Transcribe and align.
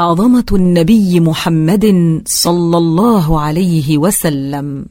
عظمه 0.00 0.50
النبي 0.52 1.20
محمد 1.20 1.86
صلى 2.26 2.78
الله 2.78 3.40
عليه 3.40 3.98
وسلم. 3.98 4.86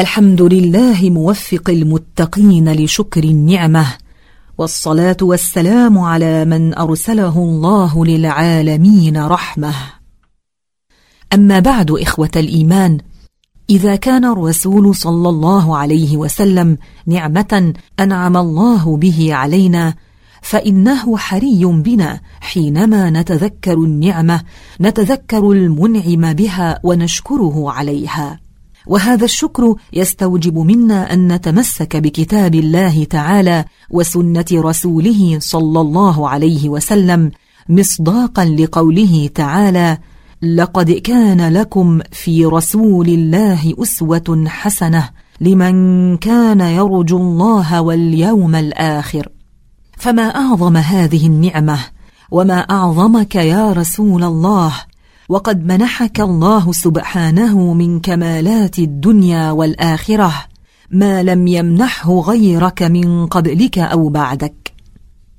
الحمد 0.00 0.42
لله 0.42 1.10
موفق 1.10 1.70
المتقين 1.70 2.72
لشكر 2.72 3.24
النعمة. 3.24 4.03
والصلاة 4.58 5.16
والسلام 5.22 5.98
على 5.98 6.44
من 6.44 6.74
أرسله 6.74 7.38
الله 7.38 8.04
للعالمين 8.04 9.16
رحمة. 9.16 9.74
أما 11.32 11.60
بعد 11.60 11.90
إخوة 11.90 12.30
الإيمان 12.36 12.98
إذا 13.70 13.96
كان 13.96 14.24
الرسول 14.24 14.94
صلى 14.94 15.28
الله 15.28 15.76
عليه 15.76 16.16
وسلم 16.16 16.78
نعمة 17.06 17.74
أنعم 18.00 18.36
الله 18.36 18.96
به 18.96 19.34
علينا 19.34 19.94
فإنه 20.42 21.16
حري 21.16 21.64
بنا 21.64 22.20
حينما 22.40 23.10
نتذكر 23.10 23.74
النعمة 23.74 24.42
نتذكر 24.80 25.52
المنعم 25.52 26.32
بها 26.32 26.80
ونشكره 26.84 27.70
عليها. 27.70 28.43
وهذا 28.86 29.24
الشكر 29.24 29.74
يستوجب 29.92 30.58
منا 30.58 31.12
أن 31.12 31.32
نتمسك 31.32 31.96
بكتاب 31.96 32.54
الله 32.54 33.04
تعالى 33.04 33.64
وسنة 33.90 34.44
رسوله 34.52 35.38
صلى 35.40 35.80
الله 35.80 36.28
عليه 36.28 36.68
وسلم 36.68 37.30
مصداقا 37.68 38.44
لقوله 38.44 39.30
تعالى 39.34 39.98
لقد 40.42 40.90
كان 40.90 41.52
لكم 41.52 42.00
في 42.12 42.44
رسول 42.44 43.08
الله 43.08 43.74
أسوة 43.82 44.44
حسنة 44.46 45.10
لمن 45.40 46.16
كان 46.16 46.60
يرجو 46.60 47.16
الله 47.16 47.80
واليوم 47.80 48.54
الآخر. 48.54 49.28
فما 49.96 50.22
أعظم 50.22 50.76
هذه 50.76 51.26
النعمة؟ 51.26 51.78
وما 52.30 52.58
أعظمك 52.60 53.34
يا 53.34 53.72
رسول 53.72 54.24
الله؟ 54.24 54.72
وقد 55.28 55.64
منحك 55.64 56.20
الله 56.20 56.72
سبحانه 56.72 57.74
من 57.74 58.00
كمالات 58.00 58.78
الدنيا 58.78 59.50
والآخرة 59.50 60.32
ما 60.90 61.22
لم 61.22 61.46
يمنحه 61.46 62.20
غيرك 62.20 62.82
من 62.82 63.26
قبلك 63.26 63.78
أو 63.78 64.08
بعدك. 64.08 64.72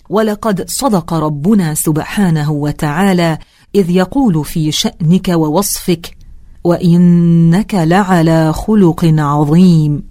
ولقد 0.09 0.69
صدق 0.69 1.13
ربنا 1.13 1.73
سبحانه 1.73 2.51
وتعالى 2.51 3.37
إذ 3.75 3.89
يقول 3.89 4.45
في 4.45 4.71
شأنك 4.71 5.27
ووصفك 5.27 6.17
وإنك 6.63 7.75
لعلى 7.75 8.53
خلق 8.53 9.05
عظيم. 9.17 10.03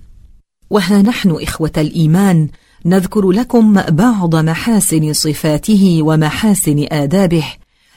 وها 0.70 1.02
نحن 1.02 1.36
إخوة 1.42 1.72
الإيمان 1.76 2.48
نذكر 2.86 3.30
لكم 3.30 3.72
بعض 3.88 4.36
محاسن 4.36 5.12
صفاته 5.12 5.98
ومحاسن 6.02 6.86
آدابه 6.90 7.44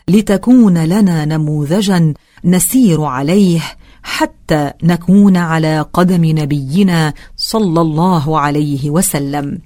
لتكون 0.09 0.77
لنا 0.83 1.25
نموذجا 1.25 2.13
نسير 2.45 3.03
عليه 3.03 3.61
حتى 4.03 4.71
نكون 4.83 5.37
على 5.37 5.85
قدم 5.93 6.25
نبينا 6.25 7.13
صلى 7.37 7.81
الله 7.81 8.39
عليه 8.39 8.89
وسلم. 8.89 9.59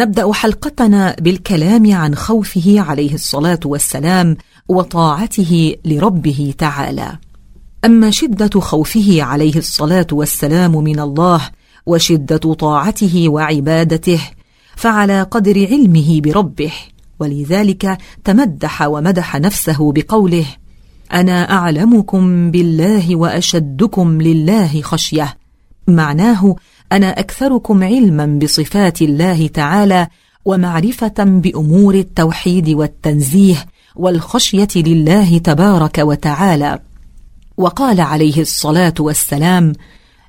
نبدأ 0.00 0.32
حلقتنا 0.32 1.16
بالكلام 1.20 1.92
عن 1.94 2.14
خوفه 2.14 2.80
عليه 2.80 3.14
الصلاة 3.14 3.60
والسلام 3.64 4.36
وطاعته 4.68 5.76
لربه 5.84 6.54
تعالى. 6.58 7.18
أما 7.84 8.10
شدة 8.10 8.60
خوفه 8.60 9.22
عليه 9.22 9.56
الصلاة 9.56 10.06
والسلام 10.12 10.84
من 10.84 11.00
الله 11.00 11.40
وشدة 11.86 12.54
طاعته 12.54 13.28
وعبادته 13.28 14.20
فعلى 14.76 15.22
قدر 15.22 15.66
علمه 15.66 16.20
بربه 16.20 16.72
ولذلك 17.18 17.98
تمدح 18.24 18.82
ومدح 18.82 19.36
نفسه 19.36 19.92
بقوله 19.92 20.46
أنا 21.12 21.52
أعلمكم 21.52 22.50
بالله 22.50 23.16
وأشدكم 23.16 24.22
لله 24.22 24.82
خشية. 24.82 25.36
معناه 25.88 26.56
أنا 26.92 27.20
أكثركم 27.20 27.84
علما 27.84 28.38
بصفات 28.42 29.02
الله 29.02 29.46
تعالى 29.46 30.08
ومعرفة 30.44 31.14
بأمور 31.18 31.94
التوحيد 31.94 32.68
والتنزيه 32.68 33.66
والخشية 33.96 34.68
لله 34.76 35.38
تبارك 35.38 35.98
وتعالى. 35.98 36.78
وقال 37.56 38.00
عليه 38.00 38.40
الصلاة 38.40 38.94
والسلام 39.00 39.72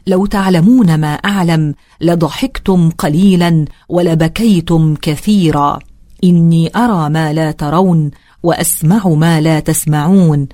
لو 0.07 0.25
تعلمون 0.25 0.97
ما 0.97 1.13
أعلم 1.13 1.73
لضحكتم 2.01 2.89
قليلا 2.89 3.66
ولبكيتم 3.89 4.95
كثيرا. 5.01 5.79
إني 6.23 6.71
أرى 6.75 7.09
ما 7.09 7.33
لا 7.33 7.51
ترون 7.51 8.11
وأسمع 8.44 9.07
ما 9.07 9.41
لا 9.41 9.59
تسمعون. 9.59 10.47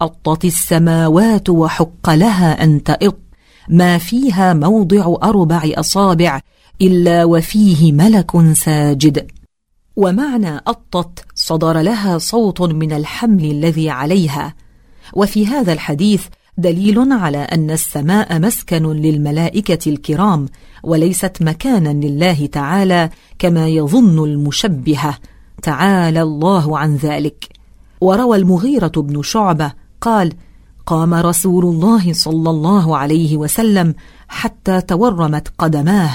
أطت 0.00 0.44
السماوات 0.44 1.48
وحق 1.48 2.10
لها 2.10 2.64
أن 2.64 2.82
تئط 2.82 3.23
ما 3.68 3.98
فيها 3.98 4.54
موضع 4.54 5.16
أربع 5.22 5.62
أصابع 5.64 6.40
إلا 6.82 7.24
وفيه 7.24 7.92
ملك 7.92 8.52
ساجد. 8.52 9.26
ومعنى 9.96 10.56
أطت 10.56 11.24
صدر 11.34 11.80
لها 11.80 12.18
صوت 12.18 12.60
من 12.60 12.92
الحمل 12.92 13.44
الذي 13.44 13.90
عليها. 13.90 14.54
وفي 15.12 15.46
هذا 15.46 15.72
الحديث 15.72 16.26
دليل 16.58 17.12
على 17.12 17.38
أن 17.38 17.70
السماء 17.70 18.38
مسكن 18.38 18.86
للملائكة 18.92 19.90
الكرام 19.90 20.48
وليست 20.82 21.36
مكانا 21.40 22.06
لله 22.06 22.46
تعالى 22.46 23.10
كما 23.38 23.68
يظن 23.68 24.24
المشبهة 24.24 25.18
تعالى 25.62 26.22
الله 26.22 26.78
عن 26.78 26.96
ذلك. 26.96 27.48
وروى 28.00 28.36
المغيرة 28.36 28.92
بن 28.96 29.22
شعبة 29.22 29.72
قال 30.00 30.32
قام 30.86 31.14
رسول 31.14 31.64
الله 31.64 32.12
صلى 32.12 32.50
الله 32.50 32.96
عليه 32.96 33.36
وسلم 33.36 33.94
حتى 34.28 34.80
تورمت 34.80 35.48
قدماه 35.58 36.10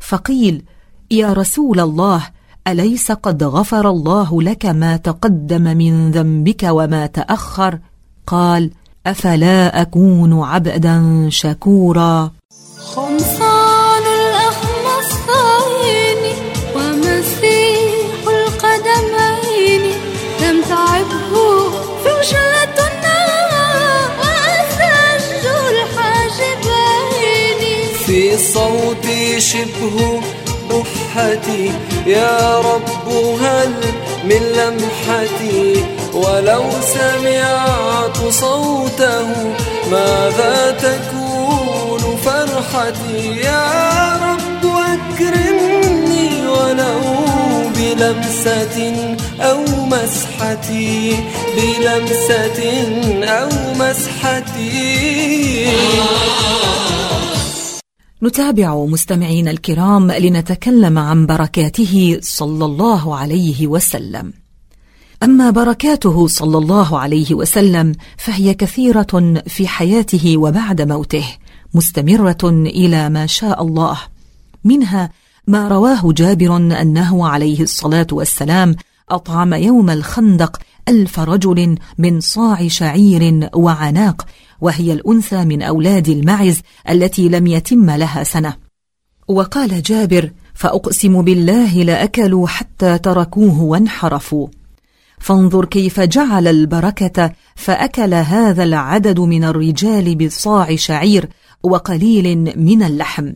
فقيل 0.00 0.62
يا 1.10 1.32
رسول 1.32 1.80
الله 1.80 2.22
أليس 2.68 3.12
قد 3.12 3.42
غفر 3.42 3.90
الله 3.90 4.42
لك 4.42 4.66
ما 4.66 4.96
تقدم 4.96 5.62
من 5.62 6.10
ذنبك 6.10 6.62
وما 6.70 7.06
تاخر 7.06 7.78
قال 8.26 8.70
أفلا 9.06 9.82
أكون 9.82 10.42
عبدا 10.42 11.26
شكورا. 11.30 12.30
خمسان 12.78 13.45
شبه 29.38 30.20
بحتي 30.70 31.72
يا 32.06 32.58
رب 32.58 33.08
هل 33.42 33.72
من 34.24 34.42
لمحتي؟ 34.56 35.84
ولو 36.14 36.64
سمعت 36.94 38.18
صوته 38.30 39.26
ماذا 39.90 40.76
تكون 40.78 42.16
فرحتي؟ 42.24 43.36
يا 43.44 43.66
رب 44.22 44.64
أكرمني 44.66 46.46
ولو 46.46 47.00
بلمسة 47.76 49.16
أو 49.40 49.64
مسحة 49.86 50.70
بلمسة 51.56 52.60
أو 53.24 53.48
مسحة 53.78 54.42
نتابع 58.22 58.84
مستمعين 58.84 59.48
الكرام 59.48 60.10
لنتكلم 60.12 60.98
عن 60.98 61.26
بركاته 61.26 62.18
صلى 62.22 62.64
الله 62.64 63.16
عليه 63.16 63.66
وسلم. 63.66 64.32
أما 65.22 65.50
بركاته 65.50 66.26
صلى 66.26 66.58
الله 66.58 66.98
عليه 66.98 67.34
وسلم 67.34 67.92
فهي 68.18 68.54
كثيرة 68.54 69.42
في 69.46 69.68
حياته 69.68 70.36
وبعد 70.36 70.82
موته 70.82 71.24
مستمرة 71.74 72.38
إلى 72.44 73.08
ما 73.08 73.26
شاء 73.26 73.62
الله. 73.62 73.98
منها 74.64 75.10
ما 75.46 75.68
رواه 75.68 76.12
جابر 76.12 76.56
أنه 76.56 77.28
عليه 77.28 77.60
الصلاة 77.60 78.06
والسلام 78.12 78.76
أطعم 79.10 79.54
يوم 79.54 79.90
الخندق 79.90 80.58
ألف 80.88 81.20
رجل 81.20 81.78
من 81.98 82.20
صاع 82.20 82.68
شعير 82.68 83.50
وعناق 83.54 84.26
وهي 84.60 84.92
الأنثى 84.92 85.44
من 85.44 85.62
أولاد 85.62 86.08
المعز 86.08 86.60
التي 86.90 87.28
لم 87.28 87.46
يتم 87.46 87.90
لها 87.90 88.24
سنة. 88.24 88.56
وقال 89.28 89.82
جابر 89.82 90.30
فأقسم 90.54 91.22
بالله 91.22 91.82
لأكلوا 91.82 92.46
حتى 92.46 92.98
تركوه 92.98 93.62
وانحرفوا. 93.62 94.48
فانظر 95.18 95.64
كيف 95.64 96.00
جعل 96.00 96.48
البركة 96.48 97.32
فأكل 97.54 98.14
هذا 98.14 98.64
العدد 98.64 99.20
من 99.20 99.44
الرجال 99.44 100.14
بصاع 100.14 100.76
شعير 100.76 101.28
وقليل 101.62 102.54
من 102.56 102.82
اللحم. 102.82 103.32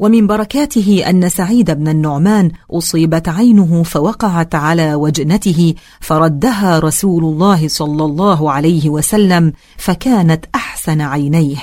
ومن 0.00 0.26
بركاته 0.26 1.02
أن 1.10 1.28
سعيد 1.28 1.70
بن 1.70 1.88
النعمان 1.88 2.50
أصيبت 2.70 3.28
عينه 3.28 3.82
فوقعت 3.82 4.54
على 4.54 4.94
وجنته 4.94 5.74
فردها 6.00 6.78
رسول 6.78 7.24
الله 7.24 7.68
صلى 7.68 8.04
الله 8.04 8.50
عليه 8.50 8.90
وسلم 8.90 9.52
فكانت 9.76 10.44
أحسن 10.54 11.00
عينيه. 11.00 11.58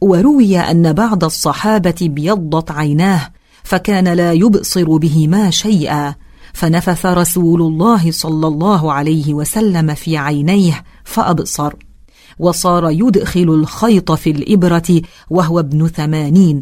وروي 0.00 0.58
أن 0.58 0.92
بعض 0.92 1.24
الصحابة 1.24 1.94
بيضت 2.00 2.70
عيناه 2.70 3.30
فكان 3.62 4.08
لا 4.08 4.32
يبصر 4.32 4.96
بهما 4.96 5.50
شيئا 5.50 6.14
فنفث 6.52 7.06
رسول 7.06 7.62
الله 7.62 8.10
صلى 8.10 8.46
الله 8.46 8.92
عليه 8.92 9.34
وسلم 9.34 9.94
في 9.94 10.16
عينيه 10.16 10.84
فأبصر 11.04 11.74
وصار 12.38 12.90
يدخل 12.90 13.42
الخيط 13.42 14.12
في 14.12 14.30
الإبرة 14.30 15.02
وهو 15.30 15.60
ابن 15.60 15.88
ثمانين 15.88 16.60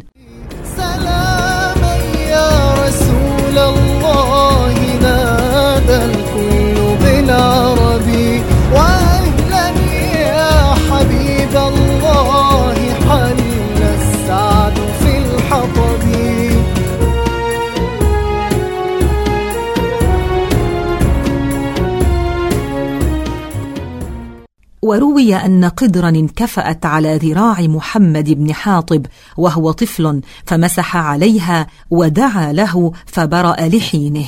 وروي 24.81 25.35
أن 25.35 25.65
قدرا 25.65 26.09
انكفأت 26.09 26.85
على 26.85 27.17
ذراع 27.17 27.61
محمد 27.61 28.29
بن 28.29 28.53
حاطب 28.53 29.05
وهو 29.37 29.71
طفل 29.71 30.21
فمسح 30.45 30.97
عليها 30.97 31.67
ودعا 31.89 32.53
له 32.53 32.91
فبرأ 33.05 33.67
لحينه. 33.67 34.27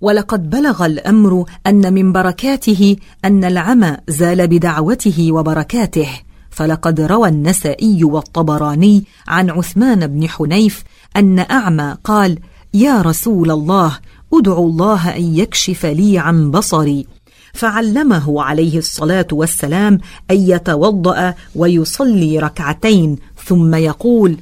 ولقد 0.00 0.50
بلغ 0.50 0.86
الأمر 0.86 1.44
أن 1.66 1.94
من 1.94 2.12
بركاته 2.12 2.96
أن 3.24 3.44
العمى 3.44 3.96
زال 4.08 4.48
بدعوته 4.48 5.32
وبركاته. 5.32 6.08
فلقد 6.50 7.00
روى 7.00 7.28
النسائي 7.28 8.04
والطبراني 8.04 9.04
عن 9.28 9.50
عثمان 9.50 10.06
بن 10.06 10.28
حنيف 10.28 10.84
أن 11.16 11.38
أعمى 11.38 11.96
قال 12.04 12.38
يا 12.74 13.02
رسول 13.02 13.50
الله 13.50 13.98
أدعو 14.32 14.66
الله 14.66 15.16
أن 15.16 15.36
يكشف 15.36 15.86
لي 15.86 16.18
عن 16.18 16.50
بصري. 16.50 17.06
فعلمه 17.56 18.42
عليه 18.42 18.78
الصلاة 18.78 19.26
والسلام 19.32 19.98
أن 20.30 20.36
يتوضأ 20.36 21.34
ويصلي 21.54 22.38
ركعتين 22.38 23.16
ثم 23.46 23.74
يقول 23.74 24.36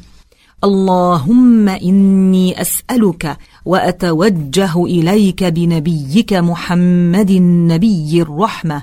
اللهم 0.64 1.68
إني 1.68 2.60
أسألك 2.60 3.36
وأتوجه 3.64 4.84
إليك 4.84 5.44
بنبيك 5.44 6.32
محمد 6.32 7.32
نبي 7.72 8.22
الرحمة. 8.22 8.82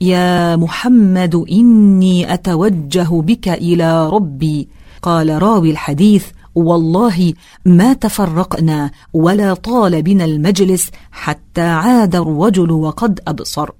يا 0.00 0.56
محمد 0.56 1.34
إني 1.50 2.34
أتوجه 2.34 3.08
بك 3.10 3.48
إلى 3.48 4.08
ربي. 4.08 4.68
قال 5.02 5.42
راوي 5.42 5.70
الحديث 5.70 6.24
والله 6.56 7.32
ما 7.64 7.92
تفرقنا 7.92 8.90
ولا 9.12 9.54
طال 9.54 10.02
بنا 10.02 10.24
المجلس 10.24 10.90
حتى 11.12 11.60
عاد 11.60 12.14
الرجل 12.16 12.70
وقد 12.70 13.20
أبصر. 13.28 13.70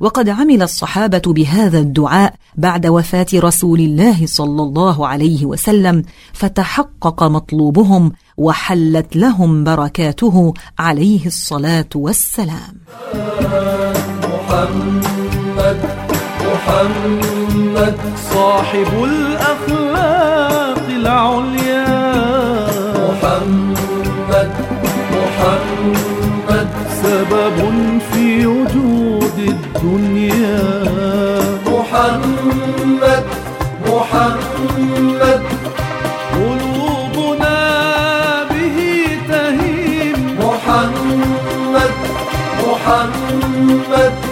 وقد 0.00 0.28
عمل 0.28 0.62
الصحابة 0.62 1.22
بهذا 1.26 1.78
الدعاء 1.78 2.34
بعد 2.56 2.86
وفاة 2.86 3.26
رسول 3.34 3.80
الله 3.80 4.26
صلى 4.26 4.62
الله 4.62 5.08
عليه 5.08 5.46
وسلم 5.46 6.02
فتحقق 6.32 7.22
مطلوبهم 7.22 8.12
وحلت 8.36 9.16
لهم 9.16 9.64
بركاته 9.64 10.54
عليه 10.78 11.26
الصلاة 11.26 11.88
والسلام. 11.94 12.74
محمد 14.34 15.78
محمد 16.52 17.96
صاحب 18.32 19.04
الأخلاق 19.04 20.84
العليا. 20.88 21.83
سبب 27.30 27.98
في 28.12 28.46
وجود 28.46 29.38
الدنيا. 29.38 30.84
محمد 31.66 33.24
محمد. 33.86 35.42
قلوبنا 36.32 37.58
به 38.50 39.06
تهيم. 39.28 40.38
محمد 40.40 41.92
محمد. 42.66 44.23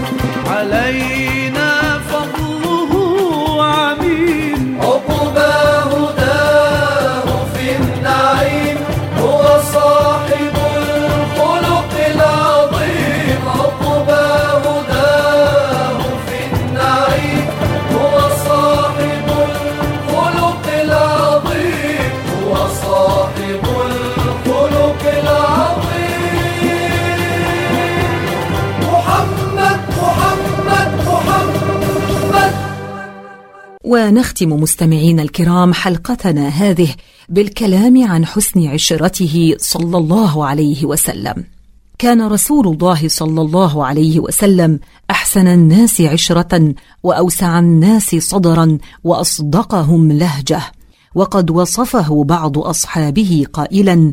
ونختم 33.92 34.52
مستمعين 34.52 35.20
الكرام 35.20 35.74
حلقتنا 35.74 36.48
هذه 36.48 36.88
بالكلام 37.28 38.04
عن 38.08 38.26
حسن 38.26 38.66
عشرته 38.66 39.54
صلى 39.58 39.98
الله 39.98 40.46
عليه 40.46 40.84
وسلم. 40.84 41.44
كان 41.98 42.22
رسول 42.22 42.68
الله 42.68 43.08
صلى 43.08 43.40
الله 43.40 43.86
عليه 43.86 44.20
وسلم 44.20 44.80
أحسن 45.10 45.46
الناس 45.46 46.00
عشرة 46.00 46.74
وأوسع 47.02 47.58
الناس 47.58 48.16
صدرا 48.16 48.78
وأصدقهم 49.04 50.12
لهجة. 50.12 50.60
وقد 51.14 51.50
وصفه 51.50 52.24
بعض 52.24 52.58
أصحابه 52.58 53.46
قائلا 53.52 54.12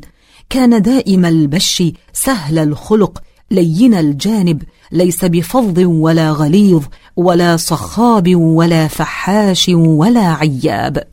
كان 0.49 0.81
دائم 0.81 1.25
البش 1.25 1.83
سهل 2.13 2.59
الخلق 2.59 3.21
لين 3.51 3.93
الجانب 3.93 4.63
ليس 4.91 5.25
بفظ 5.25 5.79
ولا 5.79 6.31
غليظ 6.31 6.83
ولا 7.19 7.57
صخاب 7.57 8.35
ولا 8.35 8.87
فحاش 8.87 9.69
ولا 9.73 10.33
عياب. 10.33 11.03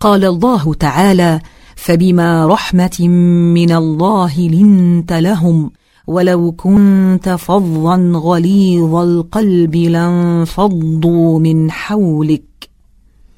قال 0.00 0.24
الله 0.24 0.74
تعالى 0.74 1.40
فبما 1.76 2.46
رحمة 2.46 3.08
من 3.54 3.72
الله 3.72 4.40
لنت 4.40 5.12
لهم 5.12 5.70
ولو 6.06 6.52
كنت 6.52 7.28
فظا 7.28 8.12
غليظ 8.14 8.94
القلب 8.94 9.76
لانفضوا 9.76 11.40
من 11.40 11.70
حولك. 11.70 12.68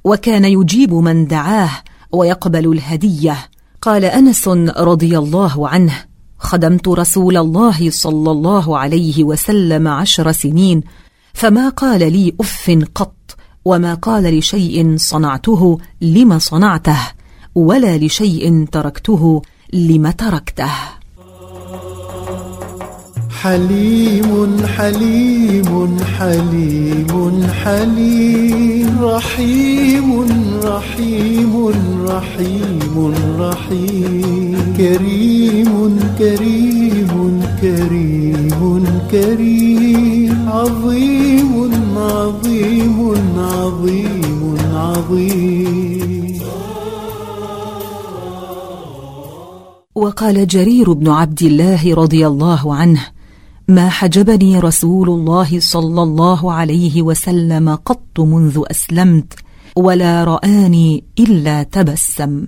وكان 0.04 0.44
يجيب 0.44 0.94
من 0.94 1.26
دعاه 1.26 1.70
ويقبل 2.12 2.72
الهدية. 2.72 3.36
قال 3.82 4.04
أنس 4.04 4.48
رضي 4.78 5.18
الله 5.18 5.68
عنه 5.68 5.94
خدمت 6.38 6.88
رسول 6.88 7.36
الله 7.36 7.90
صلى 7.90 8.30
الله 8.30 8.78
عليه 8.78 9.24
وسلم 9.24 9.88
عشر 9.88 10.32
سنين 10.32 10.82
فما 11.32 11.68
قال 11.68 12.12
لي 12.12 12.34
أف 12.40 12.78
قط 12.94 13.36
وما 13.64 13.94
قال 13.94 14.38
لشيء 14.38 14.96
صنعته 14.96 15.78
لم 16.00 16.38
صنعته 16.38 16.98
ولا 17.54 17.98
لشيء 17.98 18.66
تركته 18.72 19.42
لم 19.72 20.10
تركته. 20.10 20.70
حليم 23.42 24.66
حليم 24.66 25.98
حليم 26.18 27.46
حليم 27.64 28.98
رحيم 29.02 30.08
رحيم 30.64 31.52
رحيم 32.08 33.14
رحيم 33.38 34.74
كريم 34.76 36.00
كريم 36.18 37.42
كريم 37.62 38.50
كريم 39.10 40.29
عظيم 40.50 41.70
عظيم 41.96 43.14
عظيم 43.38 44.56
عظيم. 44.74 46.40
وقال 49.94 50.46
جرير 50.46 50.92
بن 50.92 51.08
عبد 51.08 51.42
الله 51.42 51.94
رضي 51.94 52.26
الله 52.26 52.74
عنه 52.74 53.06
ما 53.68 53.88
حجبني 53.88 54.58
رسول 54.58 55.08
الله 55.10 55.60
صلى 55.60 56.02
الله 56.02 56.52
عليه 56.52 57.02
وسلم 57.02 57.74
قط 57.74 58.20
منذ 58.20 58.62
أسلمت 58.70 59.34
ولا 59.76 60.24
رآني 60.24 61.04
إلا 61.18 61.62
تبسم. 61.62 62.46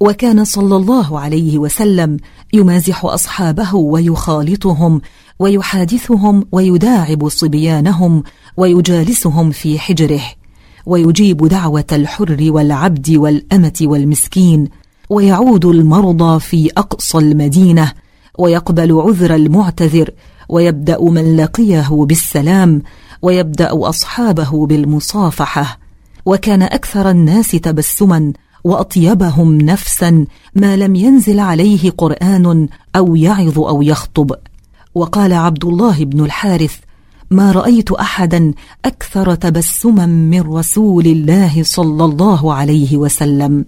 وكان 0.00 0.44
صلى 0.44 0.76
الله 0.76 1.20
عليه 1.20 1.58
وسلم 1.58 2.16
يمازح 2.52 3.04
أصحابه 3.04 3.74
ويخالطهم 3.74 5.00
ويحادثهم 5.42 6.44
ويداعب 6.52 7.28
صبيانهم 7.28 8.22
ويجالسهم 8.56 9.50
في 9.50 9.78
حجره 9.78 10.22
ويجيب 10.86 11.46
دعوة 11.48 11.84
الحر 11.92 12.36
والعبد 12.40 13.10
والأمة 13.10 13.78
والمسكين 13.82 14.68
ويعود 15.10 15.64
المرضى 15.64 16.40
في 16.40 16.70
أقصى 16.76 17.18
المدينة 17.18 17.92
ويقبل 18.38 18.92
عذر 18.92 19.34
المعتذر 19.34 20.10
ويبدأ 20.48 21.02
من 21.02 21.36
لقيه 21.36 21.88
بالسلام 21.90 22.82
ويبدأ 23.22 23.70
أصحابه 23.72 24.66
بالمصافحة. 24.66 25.78
وكان 26.26 26.62
أكثر 26.62 27.10
الناس 27.10 27.50
تبسما 27.50 28.32
وأطيبهم 28.64 29.60
نفسا 29.60 30.26
ما 30.54 30.76
لم 30.76 30.94
ينزل 30.94 31.40
عليه 31.40 31.90
قرآن 31.90 32.68
أو 32.96 33.16
يعظ 33.16 33.58
أو 33.58 33.82
يخطب. 33.82 34.32
وقال 34.94 35.32
عبد 35.32 35.64
الله 35.64 36.04
بن 36.04 36.24
الحارث 36.24 36.76
ما 37.30 37.52
رأيت 37.52 37.92
احدا 37.92 38.54
أكثر 38.84 39.34
تبسما 39.34 40.06
من 40.06 40.40
رسول 40.40 41.06
الله 41.06 41.62
صلى 41.62 42.04
الله 42.04 42.54
عليه 42.54 42.96
وسلم. 42.96 43.64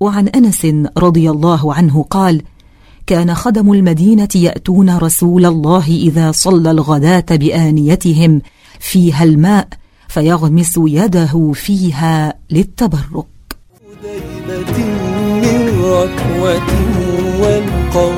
وعن 0.00 0.28
أنس 0.28 0.66
رضي 0.98 1.30
الله 1.30 1.74
عنه 1.74 2.02
قال 2.10 2.42
كان 3.06 3.34
خدم 3.34 3.72
المدينة 3.72 4.28
يأتون 4.34 4.96
رسول 4.96 5.46
الله 5.46 5.86
إذا 5.88 6.32
صلى 6.32 6.70
الغداة 6.70 7.26
بآنيتهم 7.30 8.42
فيها 8.80 9.24
الماء 9.24 9.68
فيغمس 10.08 10.74
يده 10.76 11.52
فيها 11.54 12.34
للتبرك. 12.50 13.26
من 15.42 15.80
ركوة 15.84 16.70
والقوم 17.40 18.16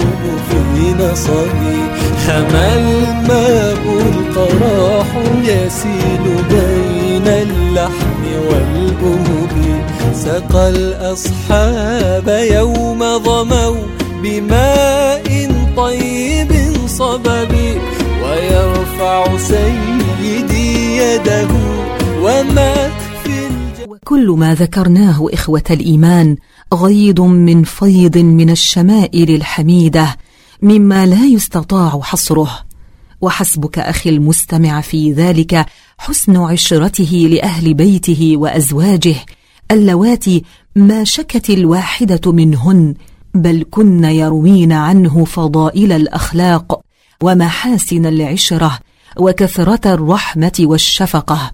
في 0.49 0.95
نصبي 0.95 2.00
حمى 2.27 2.69
الماء 2.77 3.83
القراح 4.09 5.07
يسيل 5.45 6.25
بين 6.51 7.27
اللحم 7.27 8.23
والأهب 8.49 9.41
سقى 10.15 10.69
الأصحاب 10.69 12.29
يوم 12.53 13.19
ظموا 13.19 13.77
بماء 14.23 15.53
طيب 15.77 16.53
صبب. 16.87 17.53
ويرفع 18.25 19.37
سيدي 19.37 20.97
يده 20.97 21.49
وما 22.23 22.75
وكل 23.89 24.29
ما 24.39 24.55
ذكرناه 24.55 25.27
إخوة 25.33 25.63
الإيمان 25.71 26.37
غيض 26.75 27.21
من 27.21 27.63
فيض 27.63 28.19
من 28.19 28.51
الشمائل 28.51 29.31
الحميدة. 29.35 30.17
مما 30.63 31.07
لا 31.07 31.25
يستطاع 31.25 32.01
حصره. 32.03 32.51
وحسبك 33.21 33.79
أخي 33.79 34.11
المستمع 34.11 34.81
في 34.81 35.13
ذلك 35.13 35.67
حسن 35.99 36.37
عشرته 36.37 37.29
لأهل 37.31 37.75
بيته 37.75 38.33
وأزواجه. 38.37 39.17
اللواتي 39.71 40.45
ما 40.77 41.05
شكت 41.05 41.51
الواحدة 41.51 42.33
منهن 42.33 42.95
بل 43.35 43.65
كن 43.71 44.05
يروين 44.05 44.73
عنه 44.73 45.25
فضائل 45.25 45.93
الأخلاق 45.93 46.81
ومحاسن 47.23 48.07
العشرة 48.07 48.79
وكثرة 49.17 49.95
الرحمة 49.95 50.53
والشفقة. 50.61 51.53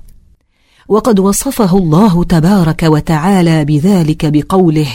وقد 0.88 1.20
وصفه 1.20 1.78
الله 1.78 2.24
تبارك 2.24 2.82
وتعالى 2.82 3.64
بذلك 3.64 4.26
بقوله 4.26 4.88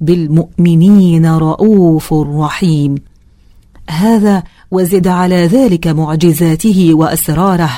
بالمؤمنين 0.00 1.26
رؤوف 1.26 2.12
رحيم. 2.12 2.94
هذا 3.88 4.42
وزد 4.70 5.08
على 5.08 5.46
ذلك 5.46 5.86
معجزاته 5.86 6.94
وأسراره 6.94 7.70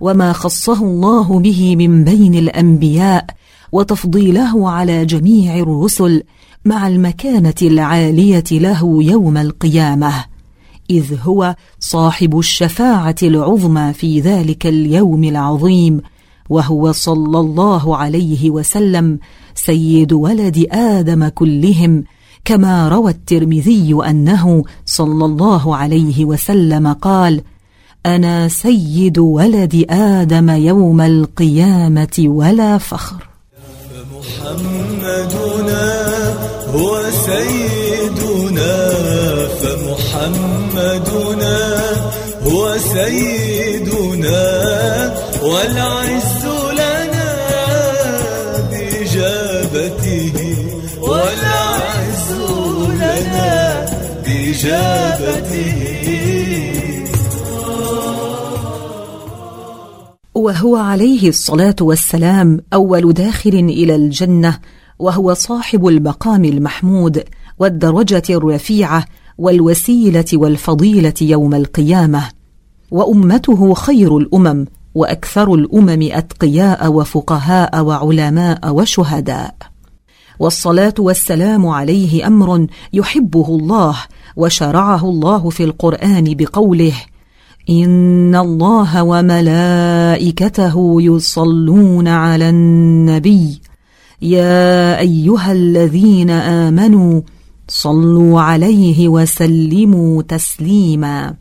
وما 0.00 0.32
خصه 0.32 0.82
الله 0.84 1.40
به 1.40 1.76
من 1.76 2.04
بين 2.04 2.34
الأنبياء 2.34 3.26
وتفضيله 3.72 4.70
على 4.70 5.06
جميع 5.06 5.58
الرسل 5.58 6.22
مع 6.64 6.88
المكانة 6.88 7.54
العالية 7.62 8.44
له 8.52 9.02
يوم 9.02 9.36
القيامة 9.36 10.24
إذ 10.90 11.14
هو 11.22 11.56
صاحب 11.80 12.38
الشفاعة 12.38 13.16
العظمى 13.22 13.92
في 13.92 14.20
ذلك 14.20 14.66
اليوم 14.66 15.24
العظيم 15.24 16.00
وهو 16.48 16.92
صلى 16.92 17.40
الله 17.40 17.96
عليه 17.96 18.50
وسلم 18.50 19.18
سيد 19.54 20.12
ولد 20.12 20.66
آدم 20.72 21.28
كلهم 21.28 22.04
كما 22.44 22.88
روى 22.88 23.10
الترمذي 23.10 23.96
أنه 24.06 24.64
صلى 24.86 25.24
الله 25.24 25.76
عليه 25.76 26.24
وسلم 26.24 26.92
قال 26.92 27.42
أنا 28.06 28.48
سيد 28.48 29.18
ولد 29.18 29.86
آدم 29.90 30.50
يوم 30.50 31.00
القيامة 31.00 32.16
ولا 32.18 32.78
فخر. 32.78 33.28
فمحمدنا 34.12 35.84
هو 36.74 37.02
سيدنا 37.26 38.90
فمحمدنا 39.60 41.56
هو 42.42 42.76
سيدنا 42.78 44.42
والعز 45.42 46.61
بإجابته 54.62 55.82
وهو 60.34 60.76
عليه 60.76 61.28
الصلاة 61.28 61.76
والسلام 61.80 62.60
أول 62.72 63.12
داخل 63.12 63.50
إلى 63.50 63.94
الجنة 63.94 64.58
وهو 64.98 65.34
صاحب 65.34 65.86
المقام 65.86 66.44
المحمود 66.44 67.24
والدرجة 67.58 68.22
الرفيعة 68.30 69.04
والوسيلة 69.38 70.24
والفضيلة 70.32 71.14
يوم 71.20 71.54
القيامة. 71.54 72.28
وأمته 72.90 73.74
خير 73.74 74.18
الأمم 74.18 74.66
وأكثر 74.94 75.54
الأمم 75.54 76.08
أتقياء 76.12 76.92
وفقهاء 76.92 77.84
وعلماء 77.84 78.74
وشهداء. 78.74 79.54
والصلاة 80.38 80.94
والسلام 80.98 81.66
عليه 81.66 82.26
أمر 82.26 82.66
يحبه 82.92 83.48
الله 83.48 83.96
وشرعه 84.36 85.08
الله 85.08 85.50
في 85.50 85.64
القرآن 85.64 86.34
بقوله 86.38 86.94
ان 87.70 88.34
الله 88.34 89.02
وملائكته 89.02 90.96
يصلون 91.02 92.08
على 92.08 92.48
النبي 92.48 93.60
يا 94.22 94.98
ايها 94.98 95.52
الذين 95.52 96.30
امنوا 96.30 97.20
صلوا 97.68 98.40
عليه 98.40 99.08
وسلموا 99.08 100.22
تسليما 100.22 101.34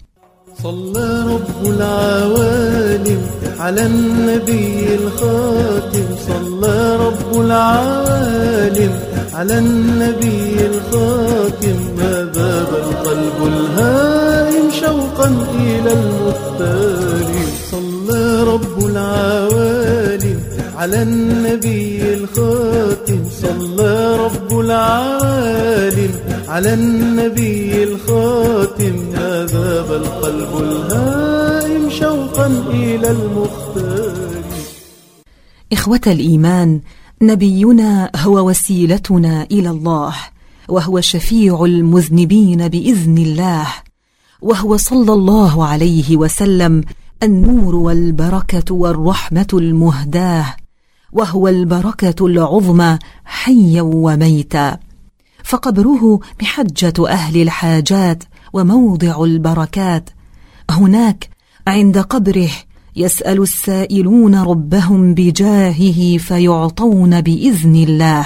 صلى 0.63 1.25
رب 1.33 1.65
العوالم 1.65 3.21
على 3.59 3.85
النبي 3.85 4.95
الخاتم. 4.95 6.05
صلى 6.27 6.95
رب 6.95 7.41
العوالم 7.41 9.10
على 9.41 9.57
النبي 9.57 10.55
الخاتم 10.65 11.77
ما 11.97 12.23
باب 12.23 12.67
القلب 12.83 13.37
الهائم 13.47 14.71
شوقا 14.71 15.29
إلى 15.59 15.93
المختار. 15.93 17.31
صلى 17.71 18.43
رب 18.43 18.85
العوالم 18.85 20.39
على 20.75 21.01
النبي 21.01 22.13
الخاتم. 22.13 23.21
صلى 23.41 24.15
رب 24.15 24.59
العوالم 24.59 26.11
على 26.47 26.73
النبي 26.73 27.83
الخاتم. 27.83 28.95
ما 29.13 29.45
ذاب 29.45 29.91
القلب 29.91 30.51
الهائم 30.59 31.89
شوقا 31.89 32.47
إلى 32.69 33.11
المختار. 33.11 34.31
إخوة 35.73 36.01
الإيمان 36.07 36.79
نبينا 37.21 38.11
هو 38.15 38.49
وسيلتنا 38.49 39.43
إلى 39.51 39.69
الله 39.69 40.15
وهو 40.67 41.01
شفيع 41.01 41.65
المذنبين 41.65 42.67
بإذن 42.67 43.17
الله 43.17 43.67
وهو 44.41 44.77
صلى 44.77 45.13
الله 45.13 45.65
عليه 45.65 46.17
وسلم 46.17 46.83
النور 47.23 47.75
والبركة 47.75 48.75
والرحمة 48.75 49.47
المهداه 49.53 50.55
وهو 51.11 51.47
البركة 51.47 52.25
العظمى 52.25 52.99
حيا 53.25 53.81
وميتا. 53.81 54.79
فقبره 55.43 56.19
محجة 56.41 57.07
أهل 57.07 57.41
الحاجات 57.41 58.23
وموضع 58.53 59.23
البركات 59.23 60.09
هناك 60.69 61.29
عند 61.67 61.97
قبره 61.97 62.49
يسأل 62.95 63.41
السائلون 63.41 64.35
ربهم 64.35 65.13
بجاهه 65.13 66.17
فيعطون 66.17 67.21
بإذن 67.21 67.75
الله. 67.75 68.25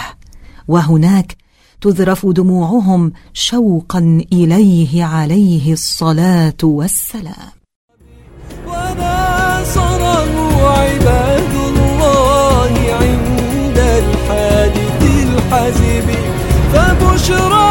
وهناك 0.68 1.36
تذرف 1.82 2.26
دموعهم 2.26 3.12
شوقا 3.34 4.26
إليه 4.34 5.04
عليه 5.04 5.74
الصلاة 5.74 6.62
والسلام. 6.64 7.52
وناصره 8.68 10.34
عباد 10.68 11.54
الله 11.68 12.74
عند 13.02 13.78
الحادث 13.78 15.02
الحزب 15.24 16.10
فبشراهم 16.74 17.65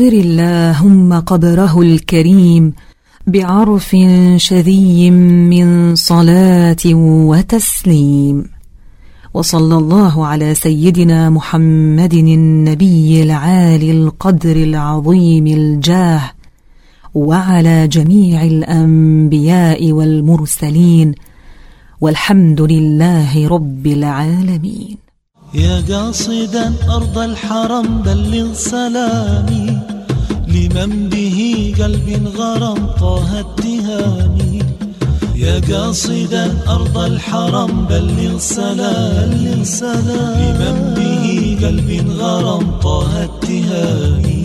أعطر 0.00 0.12
اللهم 0.12 1.20
قبره 1.20 1.80
الكريم 1.82 2.72
بعرف 3.26 3.96
شذي 4.36 5.10
من 5.10 5.94
صلاة 5.94 6.84
وتسليم. 7.30 8.50
وصلى 9.34 9.76
الله 9.76 10.26
على 10.26 10.54
سيدنا 10.54 11.30
محمد 11.30 12.14
النبي 12.14 13.22
العالي 13.22 13.90
القدر 13.90 14.56
العظيم 14.56 15.46
الجاه 15.46 16.22
وعلى 17.14 17.88
جميع 17.88 18.44
الأنبياء 18.44 19.92
والمرسلين 19.92 21.14
والحمد 22.00 22.60
لله 22.60 23.48
رب 23.48 23.86
العالمين. 23.86 25.09
يا 25.54 25.82
قاصدا 25.90 26.74
أرض 26.88 27.18
الحرم 27.18 28.02
بلغ 28.02 28.52
سلامي 28.54 29.78
لمن 30.48 31.08
به 31.08 31.74
قلب 31.80 32.28
غرم 32.36 32.86
طه 33.00 33.40
التهامي 33.40 34.62
يا 35.36 35.60
قاصدا 35.70 36.58
أرض 36.68 36.98
الحرم 36.98 37.86
بلغ 37.90 38.38
سلامي 38.38 39.64
لمن 40.40 40.94
به 40.96 41.58
قلب 41.66 42.10
غرم 42.18 42.70
طه 42.82 43.24
التهامي 43.24 44.42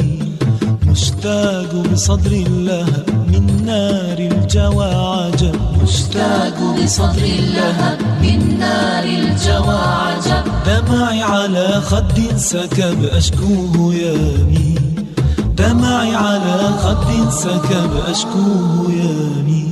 مشتاق 0.87 1.71
بصدر 1.93 2.31
اللهب 2.31 3.09
من 3.27 3.65
نار 3.65 4.17
الجوى 4.19 4.85
عجب 4.85 5.55
مشتاق 5.85 6.57
بصدر 6.77 7.23
اللهب 7.23 7.99
من 8.21 8.59
نار 8.59 9.03
الجوى 9.03 9.77
عجب 9.77 10.43
دمعي 10.65 11.23
على 11.23 11.81
خد 11.81 12.37
سكب 12.37 13.03
أشكوه 13.03 13.93
يامي 13.93 14.75
دمعي 15.57 16.15
على 16.15 16.57
خد 16.83 17.29
سكب 17.29 17.91
أشكوه 18.07 18.91
يامي 18.91 19.65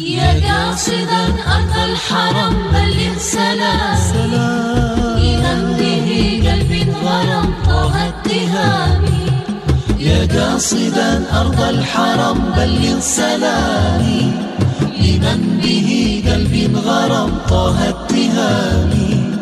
يا 0.00 0.32
قاصدا 0.48 1.24
أرض 1.56 1.74
الحرم 1.90 2.54
بلغ 2.72 3.18
سلام. 3.18 3.98
لمن 5.18 5.76
به 5.78 6.08
قلب 6.46 6.94
غرم 7.04 7.54
طه 7.66 8.08
اتهامي 8.08 9.26
يا 9.98 10.26
قاصدا 10.26 11.40
أرض 11.40 11.60
الحرم 11.60 12.38
بلغ 12.56 13.00
سلامي 13.00 14.37
لمن 15.18 15.60
به 15.62 16.22
قلب 16.26 16.76
غرم 16.76 17.30
طه 17.48 17.88
اتهامي 17.88 19.38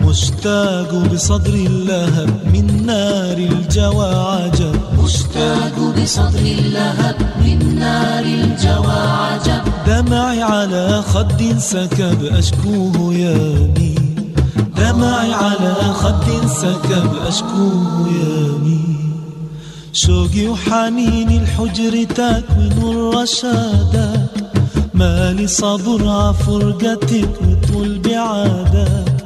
مشتاق 0.00 0.94
بصدر 0.94 1.54
اللهب 1.54 2.30
من 2.54 2.86
نار 2.86 3.38
الجوى 3.38 4.06
عجب 4.06 4.76
مشتاق 5.04 5.94
بصدر 5.96 6.38
اللهب 6.38 7.16
من 7.44 7.78
نار 7.78 8.24
الجوى 8.24 9.00
عجب 9.22 9.62
دمعي 9.86 10.42
على 10.42 11.02
خد 11.02 11.58
سكب 11.58 12.24
أشكوه 12.24 13.14
يامي 13.14 13.94
دمعي 14.76 15.32
على 15.32 15.74
خد 15.94 16.46
سكب 16.46 17.10
أشكوه 17.28 18.08
يامي 18.08 18.96
شوقي 19.92 20.48
وحنيني 20.48 21.38
الحجر 21.38 22.04
تكوين 22.04 22.72
الرشادك 22.82 24.45
مالي 24.96 25.46
صبر 25.46 26.08
عفرقتك 26.08 27.28
وطول 27.42 27.98
بعادك 27.98 29.24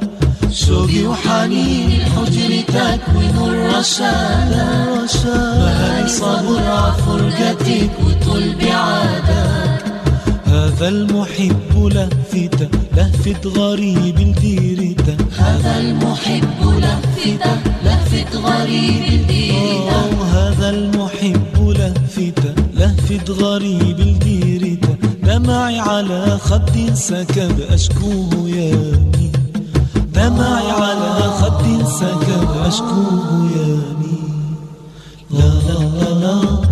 شوقي 0.52 1.06
وحنيني 1.06 1.96
الحجر 1.96 2.62
تكوين 2.68 3.36
الرشادك 3.36 5.10
مالي 5.24 6.08
صبر 6.08 6.62
عفرقتك 6.66 7.90
وطول 8.00 8.54
بعادك 8.54 9.84
هذا 10.46 10.88
المحب 10.88 11.76
لفتة 11.76 12.68
لهفة 12.96 13.48
غريب 13.48 14.18
الديرته 14.18 15.16
هذا 15.38 15.78
المحب 15.78 16.62
لفتة 16.62 17.54
لفت 17.84 18.36
غريب 18.36 19.04
الديرة 19.12 19.92
أو 19.92 20.22
هذا 20.22 20.70
المحب 20.70 21.68
لفتة 21.68 22.54
لهفة 22.74 23.32
غريب 23.32 24.00
الديرته 24.00 24.69
دمعي 25.30 25.78
على 25.80 26.38
خد 26.38 26.94
سكب 26.94 27.60
أشكوه 27.60 28.48
يامي 28.48 29.32
دمعي 30.14 30.70
على 30.70 31.30
خد 31.40 31.84
سكب 31.88 32.48
أشكوه 32.66 33.50
يامي 33.56 34.22
لا 35.30 35.48
لا 35.68 35.78
لا 35.78 36.14
لا. 36.20 36.69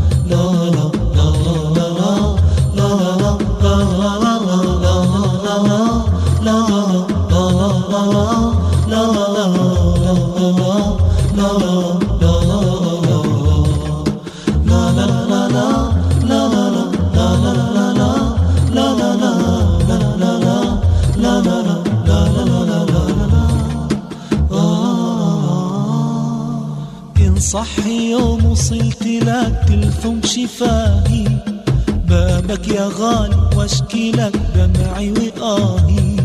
بابك 32.49 32.69
يا 32.69 32.91
غالي 32.99 33.51
واشكي 33.57 34.13
لك 34.13 34.33
دمعي 34.55 35.11
وآهي 35.11 36.17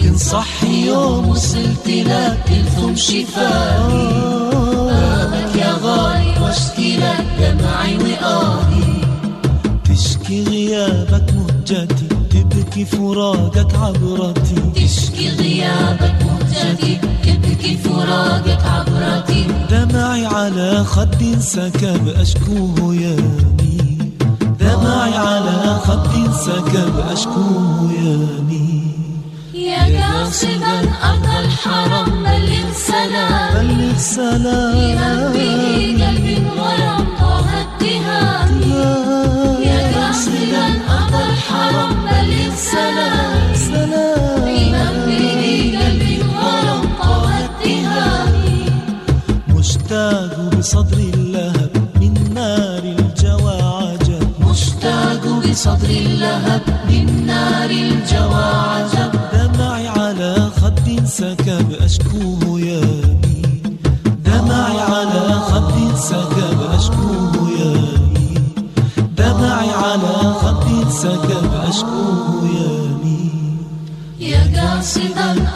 إن 0.00 0.16
يوم 0.70 1.28
وصلت 1.28 1.86
لك 1.86 2.38
تلثم 2.46 2.96
شفاهي 2.96 4.08
بابك 4.90 5.56
يا 5.56 5.72
غالي 5.82 6.40
واشكي 6.42 6.96
لك 6.96 7.24
دمعي 7.40 7.96
وآهي 7.96 9.02
تشكي 9.84 10.44
غيابك 10.44 11.34
مهجتي 11.34 12.08
تبكي 12.30 12.84
فراقك 12.84 13.74
عبرتي. 13.74 14.54
تشكي 14.74 15.28
غيابك 15.28 16.16
مهجتي 16.22 17.00
تبكي 17.22 17.76
فراقك 17.76 18.62
عبرتي. 18.64 19.46
دمعي 19.70 20.26
على 20.26 20.84
خد 20.84 21.38
سكب 21.40 22.08
أشكوه 22.08 22.94
يامي 22.94 23.67
دمعي 24.82 25.16
على 25.16 25.80
خد 25.86 26.32
سكب 26.32 26.98
أشكو 27.12 27.40
هيامي 27.90 28.94
يا 29.54 30.02
قاصدا 30.02 30.78
أرض 31.04 31.26
الحرم 31.44 32.22
بلغ 32.22 32.72
سلام. 32.72 33.54
بلغ 33.54 33.98
سلام. 33.98 34.82
بصدر 55.68 55.90
اللهب 55.90 56.62
من 56.88 57.26
نار 57.26 57.70
الجوى 57.70 58.44
عجب 58.44 59.12
دمعي 59.32 59.88
على 59.88 60.50
خد 60.60 61.04
سكب 61.04 61.72
أشكو 61.72 62.56
هيامي 62.56 63.42
دمعي 64.24 64.80
على 64.80 65.30
خد 65.48 65.96
سكب 65.96 66.60
أشكو 66.74 67.44
هيامي 67.46 68.34
دمعي 69.16 69.70
على 69.70 70.34
خد 70.42 70.88
سكب 70.90 71.50
أشكو 71.68 72.04
هيامي 72.42 73.30
يا 74.20 74.40
قاصدا 74.56 75.47